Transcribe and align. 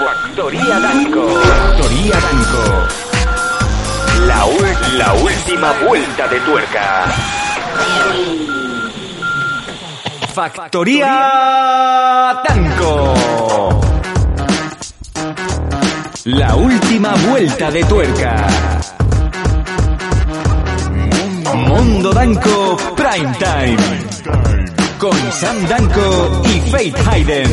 Factoría 0.00 0.80
Danco. 0.80 1.28
Factoría 1.28 2.16
Danco. 2.20 2.64
La, 4.26 4.46
la 4.96 5.12
última 5.12 5.72
vuelta 5.86 6.26
de 6.26 6.40
tuerca. 6.40 7.04
Factoría 10.32 12.40
Danco. 12.48 13.14
La 16.24 16.54
última 16.54 17.14
vuelta 17.28 17.70
de 17.70 17.84
tuerca. 17.84 18.46
Mundo 21.56 22.10
Danco 22.12 22.78
Prime 22.96 23.34
Time. 23.38 23.76
Con 24.98 25.12
Sam 25.30 25.68
Danco 25.68 26.40
y 26.46 26.60
Faith 26.70 26.96
Hayden. 27.06 27.50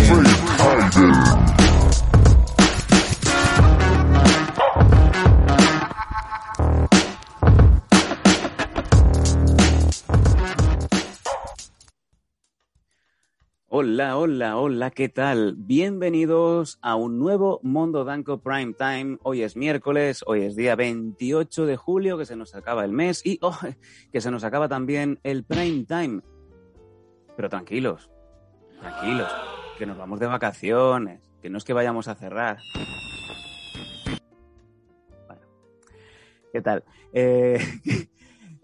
Hola, 13.90 14.18
hola, 14.18 14.58
hola, 14.58 14.92
¿qué 14.92 15.08
tal? 15.08 15.56
Bienvenidos 15.58 16.78
a 16.82 16.98
un 16.98 17.18
nuevo 17.20 17.62
Mundo 17.64 18.04
Danco 18.04 18.42
Prime 18.42 18.74
Time. 18.74 19.18
Hoy 19.24 19.44
es 19.44 19.56
miércoles, 19.56 20.26
hoy 20.28 20.42
es 20.42 20.58
día 20.58 20.76
28 20.76 21.66
de 21.66 21.78
julio, 21.78 22.18
que 22.18 22.26
se 22.26 22.36
nos 22.36 22.54
acaba 22.54 22.84
el 22.84 22.92
mes 22.92 23.26
y 23.26 23.40
oh, 23.42 23.58
que 24.12 24.20
se 24.20 24.30
nos 24.30 24.44
acaba 24.44 24.68
también 24.68 25.22
el 25.24 25.46
Prime 25.46 25.86
Time. 25.86 26.22
Pero 27.38 27.48
tranquilos, 27.48 28.12
tranquilos, 28.82 29.32
que 29.78 29.86
nos 29.86 29.98
vamos 29.98 30.20
de 30.20 30.28
vacaciones, 30.28 31.22
que 31.42 31.50
no 31.50 31.58
es 31.58 31.64
que 31.64 31.72
vayamos 31.72 32.10
a 32.10 32.16
cerrar. 32.16 32.58
Bueno, 35.28 35.44
¿qué 36.52 36.62
tal? 36.62 36.84
Eh, 37.14 37.58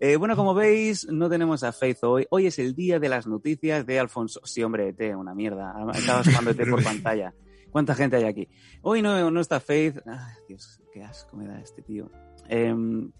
eh, 0.04 0.18
bueno, 0.18 0.36
como 0.36 0.54
veis, 0.54 1.08
no 1.09 1.30
tenemos 1.30 1.64
a 1.64 1.72
Faith 1.72 2.04
hoy. 2.04 2.28
Hoy 2.30 2.48
es 2.48 2.59
el 2.59 2.76
día 2.76 3.00
de 3.00 3.08
las 3.08 3.26
noticias 3.26 3.86
de 3.86 4.02
Alfonso. 4.02 4.42
Sí, 4.44 4.62
hombre, 4.62 4.90
ET, 4.90 5.16
una 5.16 5.34
mierda. 5.34 5.73
Estaba 5.94 6.26
sumando 6.26 6.52
ET 6.52 6.70
por 6.70 6.84
pantalla. 6.84 7.34
¿Cuánta 7.72 7.96
gente 7.96 8.18
hay 8.18 8.26
aquí? 8.26 8.50
Hoy 8.81 9.02
no, 9.02 9.31
no 9.31 9.40
está 9.40 9.62
Faith. 9.62 10.00
Ay, 10.06 10.44
Dios, 10.50 10.81
qué 10.92 11.04
asco 11.04 11.38
me 11.38 11.48
da 11.48 11.58
este 11.62 11.84
tío. 11.84 12.12
Em, 12.50 13.14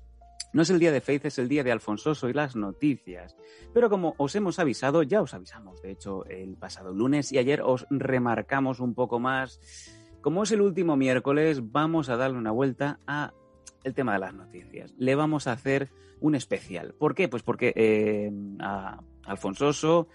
no 0.52 0.62
es 0.62 0.70
el 0.72 0.78
día 0.78 0.92
de 0.92 1.00
Faith, 1.00 1.24
es 1.24 1.40
el 1.40 1.48
día 1.48 1.64
de 1.64 1.72
Alfonsoso 1.72 2.28
y 2.28 2.34
las 2.34 2.58
noticias. 2.58 3.38
Pero 3.74 3.90
como 3.90 4.14
os 4.18 4.36
hemos 4.36 4.60
avisado, 4.60 5.04
ya 5.04 5.22
os 5.22 5.34
avisamos, 5.34 5.82
de 5.82 5.92
hecho, 5.92 6.26
el 6.26 6.58
pasado 6.58 6.94
lunes 6.94 7.32
y 7.32 7.38
ayer 7.38 7.62
os 7.62 7.88
remarcamos 7.92 8.82
un 8.82 8.94
poco 8.94 9.22
más. 9.22 9.58
Como 10.20 10.44
es 10.44 10.52
el 10.52 10.60
último 10.60 10.98
miércoles, 10.98 11.72
vamos 11.72 12.10
a 12.10 12.18
darle 12.18 12.40
una 12.40 12.52
vuelta 12.52 13.00
a 13.08 13.32
el 13.84 13.94
tema 13.94 14.14
de 14.14 14.20
las 14.20 14.34
noticias. 14.34 14.94
Le 14.98 15.16
vamos 15.16 15.48
a 15.48 15.52
hacer 15.54 15.90
un 16.20 16.36
especial. 16.36 16.94
¿Por 16.98 17.16
qué? 17.16 17.28
Pues 17.28 17.44
porque 17.44 17.74
eh, 17.76 18.32
a 18.60 19.02
Alfonsoso 19.26 20.08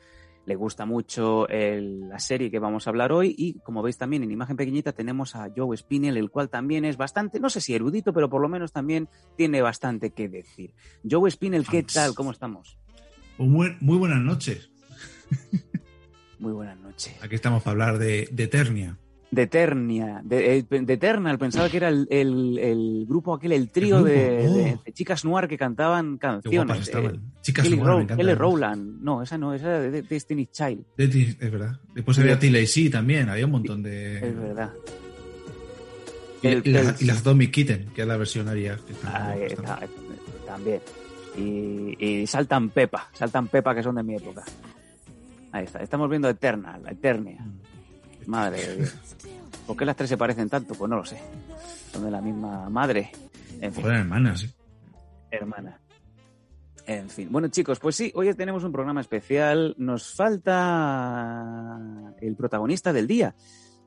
le 0.46 0.54
gusta 0.54 0.86
mucho 0.86 1.46
el- 1.48 2.08
la 2.08 2.18
serie 2.18 2.50
que 2.50 2.58
vamos 2.58 2.86
a 2.86 2.90
hablar 2.90 3.12
hoy 3.12 3.34
y 3.36 3.58
como 3.60 3.82
veis 3.82 3.98
también 3.98 4.22
en 4.22 4.30
imagen 4.30 4.56
pequeñita 4.56 4.92
tenemos 4.92 5.36
a 5.36 5.50
Joe 5.54 5.76
Spinell, 5.76 6.16
el 6.16 6.30
cual 6.30 6.48
también 6.48 6.86
es 6.86 6.96
bastante, 6.96 7.38
no 7.38 7.50
sé 7.50 7.60
si 7.60 7.74
erudito, 7.74 8.14
pero 8.14 8.30
por 8.30 8.40
lo 8.40 8.48
menos 8.48 8.72
también 8.72 9.08
tiene 9.36 9.60
bastante 9.60 10.10
que 10.12 10.28
decir. 10.30 10.72
Joe 11.08 11.30
Spinell, 11.30 11.66
¿qué 11.66 11.82
tal? 11.82 12.14
¿Cómo 12.14 12.30
estamos? 12.30 12.78
Pues 13.36 13.48
muy, 13.50 13.76
muy 13.80 13.98
buenas 13.98 14.20
noches. 14.22 14.70
Muy 16.38 16.52
buenas 16.52 16.78
noches. 16.78 17.14
Aquí 17.22 17.34
estamos 17.34 17.62
para 17.62 17.72
hablar 17.72 17.98
de, 17.98 18.28
de 18.32 18.44
Eternia. 18.44 18.96
De 19.30 19.42
Eternia, 19.42 20.22
de, 20.24 20.56
eh, 20.56 20.64
de 20.70 20.92
Eternal, 20.94 21.38
pensaba 21.38 21.68
que 21.68 21.76
era 21.76 21.88
el, 21.90 22.06
el- 22.10 22.58
el 22.58 23.04
grupo 23.06 23.34
aquel, 23.34 23.52
el 23.52 23.68
trío 23.68 24.02
de, 24.02 24.14
de- 24.14 24.48
oh. 24.78 24.82
de 24.82 24.92
chicas 24.94 25.22
noir 25.26 25.46
que 25.46 25.58
cantaban 25.58 26.16
canciones. 26.16 26.88
eh, 26.88 27.12
Chicas 27.42 27.64
Kelly, 27.64 27.76
noir, 27.76 28.06
Row-. 28.08 28.16
Kelly 28.16 28.34
Rowland, 28.34 29.02
no, 29.02 29.22
esa 29.22 29.36
no, 29.36 29.52
esa 29.52 29.66
era 29.68 29.80
de, 29.80 29.90
de 29.90 30.02
Destiny 30.02 30.46
Child, 30.46 30.82
Es 30.96 31.38
verdad. 31.50 31.78
Después 31.94 32.18
había 32.18 32.38
Tilly 32.38 32.66
sí 32.66 32.88
también. 32.88 33.28
Había 33.28 33.44
un 33.44 33.52
montón 33.52 33.84
es 33.84 34.22
de. 34.22 34.30
verdad. 34.32 34.70
Y, 36.42 36.46
El- 36.46 36.62
y 36.64 36.70
las, 36.70 36.86
el- 37.00 37.04
y 37.04 37.06
las 37.08 37.22
Domi 37.22 37.48
Kitten, 37.48 37.86
que 37.94 38.02
es 38.02 38.08
la 38.08 38.16
versión 38.16 38.48
aria. 38.48 38.78
guapas 39.02 39.52
está, 39.52 39.62
también. 39.78 39.90
también. 40.46 40.80
Y, 41.36 42.04
y 42.22 42.26
Saltan 42.26 42.70
Pepa, 42.70 43.08
Saltan 43.12 43.48
Pepa 43.48 43.74
que 43.74 43.82
son 43.82 43.94
de 43.96 44.02
mi 44.02 44.14
época. 44.16 44.42
Ahí 45.52 45.64
está, 45.64 45.82
estamos 45.82 46.08
viendo 46.08 46.28
Eternal, 46.30 46.80
Eternia. 46.88 47.42
Mm. 47.42 47.58
Madre 48.28 48.66
de 48.66 48.76
Dios. 48.76 48.94
¿Por 49.66 49.74
qué 49.74 49.86
las 49.86 49.96
tres 49.96 50.10
se 50.10 50.18
parecen 50.18 50.50
tanto? 50.50 50.74
Pues 50.74 50.90
no 50.90 50.96
lo 50.96 51.04
sé. 51.04 51.18
Son 51.90 52.04
de 52.04 52.10
la 52.10 52.20
misma 52.20 52.68
madre. 52.68 53.10
En 53.58 53.72
fin, 53.72 53.82
Joder, 53.82 54.00
hermanas. 54.00 54.44
¿eh? 54.44 54.52
hermana. 55.30 55.80
En 56.86 57.08
fin. 57.08 57.28
Bueno, 57.30 57.48
chicos, 57.48 57.78
pues 57.78 57.96
sí, 57.96 58.12
hoy 58.14 58.34
tenemos 58.34 58.64
un 58.64 58.72
programa 58.72 59.00
especial. 59.00 59.74
Nos 59.78 60.14
falta 60.14 61.78
el 62.20 62.36
protagonista 62.36 62.92
del 62.92 63.06
día, 63.06 63.34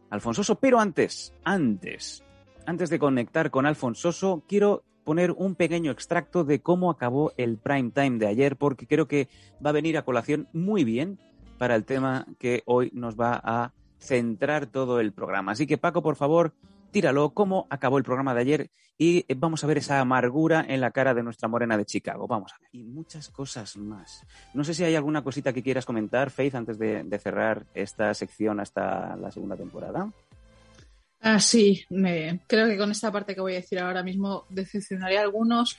Alfonsoso. 0.10 0.56
Pero 0.56 0.80
antes, 0.80 1.36
antes, 1.44 2.24
antes 2.66 2.90
de 2.90 2.98
conectar 2.98 3.52
con 3.52 3.68
Alfonsoso, 3.68 4.44
quiero 4.48 4.84
poner 5.04 5.34
un 5.34 5.54
pequeño 5.54 5.92
extracto 5.92 6.44
de 6.44 6.62
cómo 6.62 6.90
acabó 6.90 7.32
el 7.38 7.60
prime 7.60 7.92
time 7.92 8.18
de 8.18 8.26
ayer, 8.26 8.56
porque 8.56 8.88
creo 8.88 9.08
que 9.08 9.30
va 9.64 9.70
a 9.70 9.74
venir 9.74 10.00
a 10.00 10.06
colación 10.06 10.48
muy 10.52 10.84
bien 10.84 11.20
para 11.60 11.76
el 11.76 11.86
tema 11.86 12.26
que 12.40 12.64
hoy 12.66 12.90
nos 12.96 13.16
va 13.16 13.40
a 13.44 13.74
centrar 14.02 14.66
todo 14.66 15.00
el 15.00 15.14
programa. 15.14 15.54
Así 15.54 15.68
que, 15.68 15.78
Paco, 15.78 16.02
por 16.02 16.16
favor, 16.16 16.54
tíralo, 16.92 17.34
cómo 17.34 17.68
acabó 17.70 17.98
el 17.98 18.04
programa 18.04 18.34
de 18.34 18.42
ayer 18.42 18.72
y 18.98 19.26
eh, 19.28 19.36
vamos 19.38 19.64
a 19.64 19.68
ver 19.68 19.78
esa 19.78 20.00
amargura 20.00 20.66
en 20.68 20.82
la 20.82 20.92
cara 20.92 21.14
de 21.14 21.24
nuestra 21.24 21.48
morena 21.48 21.78
de 21.78 21.86
Chicago. 21.86 22.28
Vamos 22.28 22.52
a 22.54 22.60
ver. 22.60 22.70
Y 22.74 22.84
muchas 22.84 23.30
cosas 23.30 23.78
más. 23.78 24.26
No 24.54 24.64
sé 24.64 24.74
si 24.74 24.84
hay 24.84 24.96
alguna 24.96 25.24
cosita 25.24 25.54
que 25.54 25.64
quieras 25.64 25.86
comentar, 25.86 26.30
Faith, 26.30 26.56
antes 26.56 26.78
de, 26.78 27.04
de 27.04 27.20
cerrar 27.20 27.66
esta 27.74 28.14
sección 28.14 28.60
hasta 28.60 29.16
la 29.16 29.32
segunda 29.32 29.56
temporada. 29.56 30.12
Ah, 31.24 31.40
sí, 31.40 31.86
me, 31.92 32.42
creo 32.48 32.68
que 32.68 32.78
con 32.78 32.90
esta 32.90 33.12
parte 33.12 33.36
que 33.36 33.42
voy 33.42 33.54
a 33.54 33.58
decir 33.58 33.78
ahora 33.78 34.02
mismo 34.02 34.48
decepcionaré 34.50 35.20
a 35.20 35.22
algunos 35.22 35.78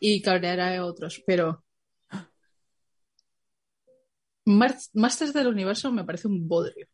y 0.00 0.20
cabrearé 0.20 0.78
a 0.78 0.84
otros, 0.84 1.22
pero 1.24 1.62
Masters 4.44 5.32
del 5.32 5.46
Universo 5.46 5.92
me 5.92 6.04
parece 6.04 6.26
un 6.26 6.48
bodrio. 6.48 6.88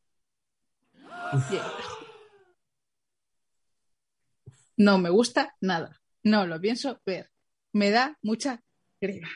No 4.77 4.99
me 4.99 5.11
gusta 5.11 5.55
nada. 5.61 6.01
No 6.23 6.47
lo 6.47 6.61
pienso 6.61 7.01
ver. 7.07 7.31
Me 7.73 7.91
da 7.91 8.19
mucha 8.23 8.63
grima. 9.01 9.29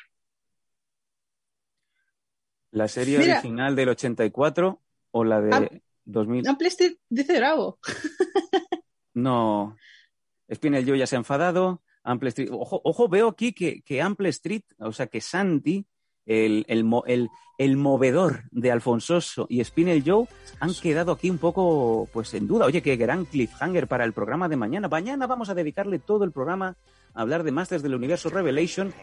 ¿La 2.73 2.89
serie 2.89 3.19
Mira. 3.19 3.35
original 3.41 3.75
del 3.75 3.89
84 3.91 4.81
o 5.11 5.25
la 5.25 5.41
de 5.41 5.51
Ah. 5.55 5.69
2000? 6.05 6.49
Ample 6.49 6.69
Street 6.69 6.97
dice 7.09 7.37
bravo. 7.39 7.79
No. 9.13 9.77
Spinel 10.55 10.87
yo 10.87 10.95
ya 10.95 11.07
se 11.07 11.17
ha 11.17 11.19
enfadado. 11.19 11.83
Ample 12.05 12.29
Street. 12.29 12.49
Ojo, 12.53 12.81
ojo, 12.85 13.09
veo 13.09 13.29
aquí 13.29 13.53
que, 13.53 13.83
que 13.83 14.01
Ample 14.01 14.29
Street, 14.31 14.63
o 14.79 14.93
sea 14.93 15.09
que 15.09 15.21
Santi, 15.21 15.85
el, 16.27 16.65
el, 16.69 16.85
el- 17.07 17.29
el 17.59 17.77
movedor 17.77 18.45
de 18.53 18.71
Alfonsoso 18.73 19.45
y 19.51 19.63
Spinel 19.63 20.03
Joe 20.07 20.27
han 20.61 20.73
quedado 20.73 21.13
aquí 21.13 21.29
un 21.29 21.37
poco 21.37 22.09
pues 22.11 22.33
en 22.33 22.47
duda. 22.49 22.65
Oye, 22.65 22.81
qué 22.81 22.97
gran 22.97 23.27
cliffhanger 23.27 23.87
para 23.87 24.07
el 24.07 24.15
programa 24.15 24.49
de 24.49 24.57
mañana. 24.57 24.89
Mañana 24.89 25.27
vamos 25.27 25.51
a 25.51 25.55
dedicarle 25.55 25.99
todo 25.99 26.25
el 26.25 26.33
programa 26.33 26.77
a 27.13 27.21
hablar 27.21 27.43
de 27.43 27.53
Masters 27.53 27.83
del 27.83 27.95
Universo 27.95 28.31
Revelation. 28.31 28.95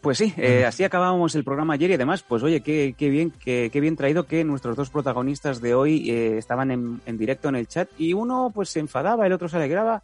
Pues 0.00 0.18
sí, 0.18 0.32
eh, 0.36 0.64
así 0.64 0.84
acabábamos 0.84 1.34
el 1.34 1.42
programa 1.44 1.74
ayer 1.74 1.90
y 1.90 1.94
además, 1.94 2.22
pues 2.22 2.42
oye, 2.42 2.60
qué, 2.60 2.94
qué 2.96 3.08
bien, 3.08 3.32
qué, 3.32 3.70
qué 3.72 3.80
bien 3.80 3.96
traído 3.96 4.26
que 4.26 4.44
nuestros 4.44 4.76
dos 4.76 4.90
protagonistas 4.90 5.60
de 5.60 5.74
hoy 5.74 6.10
eh, 6.10 6.36
estaban 6.38 6.70
en, 6.70 7.00
en 7.06 7.16
directo 7.16 7.48
en 7.48 7.56
el 7.56 7.66
chat 7.66 7.88
y 7.98 8.12
uno 8.12 8.52
pues 8.54 8.68
se 8.68 8.80
enfadaba, 8.80 9.26
el 9.26 9.32
otro 9.32 9.48
se 9.48 9.56
alegraba. 9.56 10.02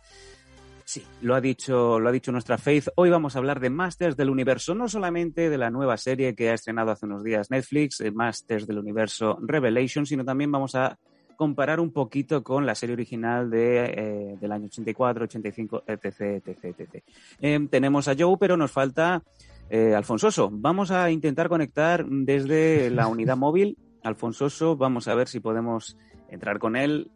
Sí, 0.91 1.05
lo 1.23 1.37
ha 1.37 1.41
dicho, 1.41 2.01
lo 2.01 2.09
ha 2.09 2.11
dicho 2.11 2.33
nuestra 2.33 2.59
Faith. 2.59 2.89
Hoy 2.97 3.11
vamos 3.11 3.37
a 3.37 3.39
hablar 3.39 3.61
de 3.61 3.71
Masters 3.71 4.17
del 4.17 4.29
Universo, 4.29 4.75
no 4.75 4.89
solamente 4.89 5.49
de 5.49 5.57
la 5.57 5.71
nueva 5.71 5.97
serie 5.97 6.35
que 6.35 6.51
ha 6.51 6.55
estrenado 6.55 6.91
hace 6.91 7.07
unos 7.07 7.23
días 7.23 7.49
Netflix, 7.49 8.01
eh, 8.01 8.11
Masters 8.11 8.67
del 8.67 8.81
Universo 8.81 9.39
Revelation, 9.41 10.05
sino 10.05 10.25
también 10.25 10.51
vamos 10.51 10.75
a 10.75 10.99
comparar 11.37 11.79
un 11.79 11.93
poquito 11.93 12.43
con 12.43 12.67
la 12.67 12.75
serie 12.75 12.95
original 12.95 13.49
de, 13.49 13.85
eh, 13.85 14.37
del 14.41 14.51
año 14.51 14.67
84, 14.67 15.27
85, 15.27 15.85
etc, 15.87 16.21
etc, 16.45 16.65
etc. 16.65 17.05
Eh, 17.41 17.69
tenemos 17.71 18.09
a 18.09 18.17
Joe, 18.19 18.37
pero 18.37 18.57
nos 18.57 18.73
falta 18.73 19.23
eh, 19.69 19.95
Alfonsoso. 19.95 20.51
Vamos 20.53 20.91
a 20.91 21.09
intentar 21.13 21.49
conectar 21.49 22.05
desde 22.05 22.91
la 22.91 23.07
unidad 23.07 23.37
móvil. 23.37 23.79
Alfonsoso, 24.03 24.75
vamos 24.75 25.07
a 25.07 25.15
ver 25.15 25.29
si 25.29 25.39
podemos 25.39 25.97
entrar 26.31 26.59
con 26.59 26.75
él. 26.75 27.13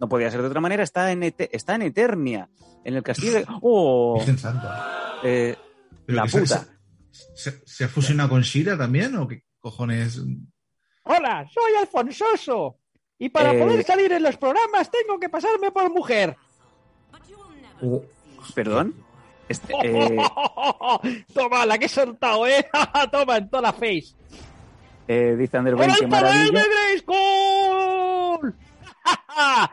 No 0.00 0.08
podía 0.08 0.30
ser 0.30 0.40
de 0.42 0.48
otra 0.48 0.60
manera, 0.60 0.82
está 0.82 1.10
en, 1.12 1.22
Ete- 1.22 1.48
está 1.52 1.74
en 1.74 1.82
Eternia, 1.82 2.48
en 2.84 2.94
el 2.94 3.02
castillo 3.02 3.32
de... 3.34 3.46
¡Oh! 3.62 4.22
Eh, 5.24 5.56
la 6.06 6.22
que 6.24 6.30
puta. 6.30 6.64
Se, 7.10 7.50
se- 7.50 7.62
se 7.66 7.84
ha 7.84 7.88
fusionado 7.88 8.28
con 8.30 8.42
Shira 8.42 8.76
también 8.78 9.16
o 9.16 9.26
qué 9.26 9.42
cojones? 9.60 10.20
Hola, 11.04 11.46
soy 11.52 11.72
Alfonsoso. 11.80 12.76
Y 13.18 13.28
para 13.30 13.52
Eh, 13.52 13.58
poder 13.60 13.82
salir 13.84 14.12
en 14.12 14.22
los 14.22 14.36
programas 14.36 14.90
tengo 14.90 15.18
que 15.18 15.28
pasarme 15.28 15.72
por 15.72 15.92
mujer. 15.92 16.36
Oh, 17.82 18.02
¿Perdón? 18.54 18.94
Este, 19.48 19.72
eh, 19.82 20.16
Toma, 21.34 21.64
la 21.66 21.78
que 21.78 21.86
he 21.86 21.88
soltado, 21.88 22.46
¿eh? 22.46 22.66
Toma, 23.10 23.38
en 23.38 23.48
toda 23.50 23.62
la 23.62 23.72
face. 23.72 24.14
eh, 25.08 25.34
dice 25.38 25.56
Ander 25.56 25.74
¡Por 25.74 25.80
Ben, 25.86 25.90
el 25.90 25.96
qué 25.96 26.06
poder 26.06 26.22
de 26.24 26.30
maravilla. 26.30 26.64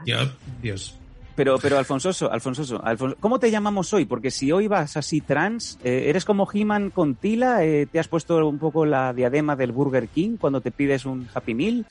Dios, 0.05 0.31
Dios. 0.61 0.99
Pero, 1.35 1.57
pero 1.59 1.77
Alfonsoso, 1.77 2.31
Alfonsoso, 2.31 2.81
Alfon- 2.81 3.17
¿cómo 3.19 3.39
te 3.39 3.51
llamamos 3.51 3.93
hoy? 3.93 4.05
Porque 4.05 4.31
si 4.31 4.51
hoy 4.53 4.67
vas 4.67 4.95
así 4.95 5.19
trans, 5.19 5.77
eh, 5.83 6.05
¿eres 6.07 6.23
como 6.23 6.47
He-Man 6.51 6.91
con 6.91 7.15
Tila? 7.15 7.65
Eh, 7.65 7.87
¿Te 7.91 7.99
has 7.99 8.07
puesto 8.07 8.47
un 8.47 8.57
poco 8.57 8.85
la 8.85 9.11
diadema 9.13 9.57
del 9.57 9.73
Burger 9.73 10.07
King 10.07 10.37
cuando 10.39 10.61
te 10.61 10.71
pides 10.71 11.05
un 11.05 11.27
Happy 11.33 11.53
Meal? 11.53 11.85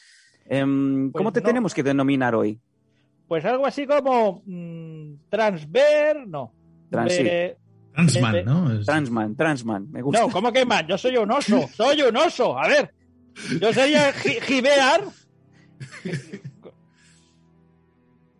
Em, 0.48 1.10
¿Cómo 1.12 1.24
Pues 1.30 1.34
te 1.34 1.40
no. 1.40 1.46
tenemos 1.46 1.74
que 1.74 1.82
denominar 1.82 2.34
hoy? 2.34 2.58
Pues 3.28 3.44
algo 3.44 3.66
así 3.66 3.86
como 3.86 4.42
mm, 4.46 5.14
Transver, 5.28 6.26
no. 6.26 6.52
Trans, 6.90 7.12
sí. 7.12 7.30
Transman, 7.94 8.44
¿no? 8.46 8.80
Transman, 8.84 9.36
Transman, 9.36 9.90
me 9.92 10.00
gusta. 10.02 10.20
No, 10.22 10.30
¿cómo 10.30 10.52
que 10.52 10.64
man? 10.64 10.86
Yo 10.86 10.96
soy 10.96 11.16
un 11.18 11.30
oso, 11.30 11.68
soy 11.74 12.00
un 12.02 12.16
oso. 12.16 12.58
A 12.58 12.66
ver, 12.68 12.94
yo 13.60 13.72
sería 13.74 14.10
Gi- 14.12 14.40
Gibear. 14.40 15.02